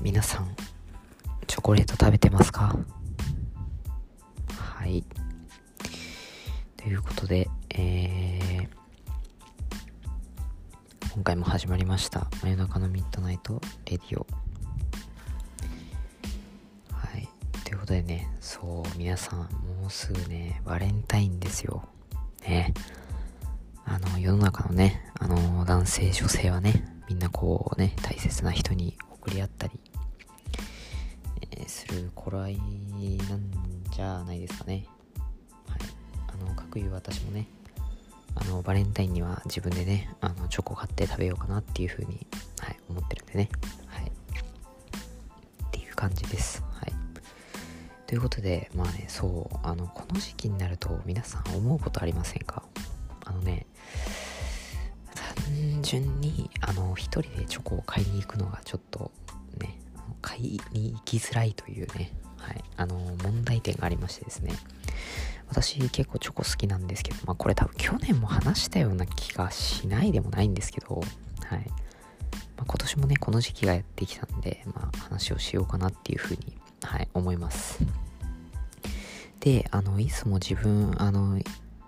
[0.00, 0.56] 皆さん
[1.46, 2.74] チョコレート食べてますか？
[4.56, 5.04] はい。
[6.78, 14.26] ということで、えー、今回も始まりました「真夜中のミッドナイトレディオ」
[16.90, 17.28] はい。
[17.64, 21.86] ということでねそう皆さんもうすぐねバレンタインですよ。
[22.40, 22.72] ね。
[23.84, 29.78] あの世の中のねあの男性女性はねみんなこうね大切な人に送り合ったり、
[31.70, 32.56] する頃合い
[33.28, 33.50] なん
[33.90, 34.86] じゃないですかね。
[35.68, 35.78] はい。
[36.28, 37.46] あの各いう私もね
[38.34, 42.26] あのバレンタインには自分でねあのチョコ買って食べようかなっていう風に
[42.58, 43.48] はい思ってるんでね。
[43.86, 44.04] はい。
[44.06, 44.10] っ
[45.70, 46.62] ていう感じです。
[46.72, 46.92] はい。
[48.06, 52.64] ということでまあねそうあのこの時期になると皆さん思うことありませんか？
[53.24, 53.66] あのね
[55.14, 59.12] 単純にあの一人でチョコを買いに行くのがちょっと
[60.20, 64.52] 買いに行きづらいというねはいあの問題点がありましてですね。
[65.48, 71.58] 私結構チョコ好きなんですけどまあこれ多分去年も話したような気がしないでもないんですけどはい、
[72.56, 77.80] まあ、今年もねこの時期がやってきたんでまあ話をしようかなっていうふうにはい思います。
[79.40, 81.40] であのいつも自分あの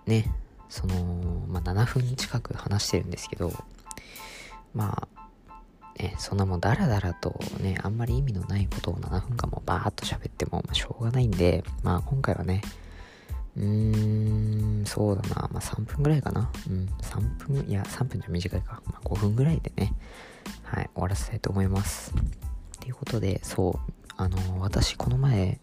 [0.07, 0.25] ね
[0.73, 3.53] その、まあ、7分近く話してるんですけど、
[4.73, 5.22] まあ、
[5.99, 12.61] ね、そんなもうダラダラとね、あんまり意味のないことを7分間もバーっと喋っても、ま、しょうがないんで、まあ今回はね、
[13.55, 16.51] うーん、そうだな、まあ3分ぐらいかな。
[16.69, 18.81] うん、3分、いや、3分じゃ短いか。
[18.85, 19.93] まあ5分ぐらいでね、
[20.63, 22.13] はい、終わらせたいと思います。
[22.79, 25.59] ということで、そう、あの、私この前、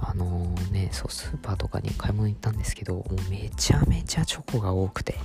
[0.00, 5.18] あの、ね、そう、スーパーとかに買い物行ったんですけど、もうめちゃめちゃチョコが多くて、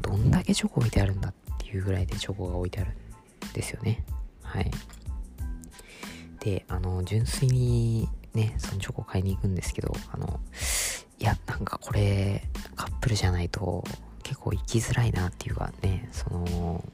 [0.00, 3.03] どんだけチョコ置いてあるんだっていうぐらいでチョコが置いてあるんで
[3.54, 4.04] ですよね。
[4.42, 4.70] はい。
[6.40, 10.40] で、あの、純粋にね、そのチョコ買いに行くんですけど、あの、
[11.18, 12.42] いや、なんかこれ、
[12.76, 13.84] カップルじゃないと
[14.22, 16.84] 結構行きづらいなっていうかね、その、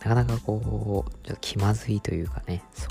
[0.00, 2.88] なかなかこう、ちょっと気まずいというかね、そう。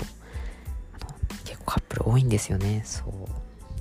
[1.44, 2.82] 結構カップル多いんですよね。
[2.84, 3.10] そう。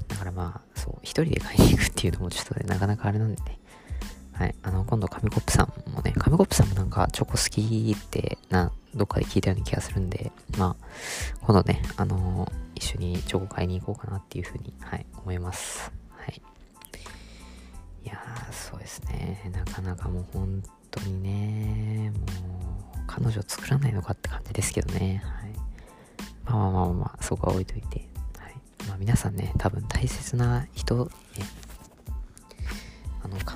[0.07, 3.59] だからまあ、そう、一人で買いに行くっていうのも ちょっとね、なかなかあれなんでね。
[4.33, 4.55] はい。
[4.63, 10.85] あの、今度、紙コップさんもね、紙コップさんもなんかチョコ好きってな、どっかで聞いたような気がするんで、まあ、
[11.41, 15.91] 今度ね、あのー、一緒にチョコ買いに行こうかなっていうふうに、はい、思います。
[16.11, 16.41] はい。
[18.03, 19.51] いやー、そうですね。
[19.53, 22.25] なかなかもう本当にね、も
[22.95, 25.21] う、彼女作らないのかって感じですけどね。
[25.25, 25.53] はい。
[26.45, 28.07] まあまあまあまあ、そこは置いといて。
[28.39, 28.55] はい。
[28.87, 31.11] まあ皆さんね、多分大切な人、ね、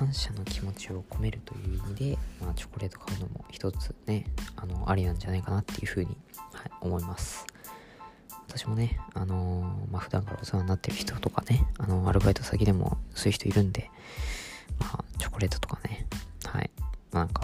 [0.00, 4.24] 感謝の気持ちを込めるという意味で、まあチョコレート買うのも一つね、
[4.56, 6.16] あの、ありなんじゃないかなっていうふうに、
[6.54, 7.44] はい、思います。
[8.48, 13.90] 私もね、あのー、まあ普段からお世話になってる人とかね、あの、アルバイト先でもそういう人いるんで、
[14.78, 16.06] まあ、チョコレートとかね、
[16.46, 16.70] はい、
[17.12, 17.42] まあなんか、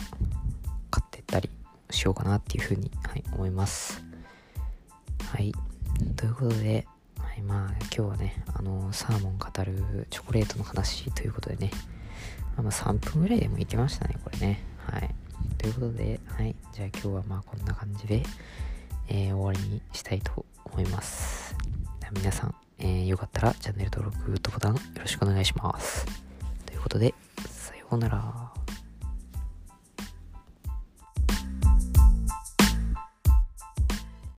[0.90, 1.50] 買ってったり
[1.90, 4.02] しようかなっていうふうに、はい、思います。
[5.30, 5.52] はい。
[6.16, 6.86] ということで、
[7.18, 11.70] はい、まあ今日はね、あのサーモン語るチョコレートの話ということでね、
[12.62, 14.60] まあ、3分ぐらいでもいけましたね、これね。
[14.90, 15.14] はい。
[15.58, 16.54] ということで、はい。
[16.72, 18.22] じゃあ今日はまあこんな感じで、
[19.08, 21.56] えー、終わりにしたいと思います。
[22.12, 26.06] 皆さん、えー、よかったらチャンネル登録、グッドボタンよろしくお願いします。
[26.64, 27.14] ということで、
[27.48, 28.45] さようなら。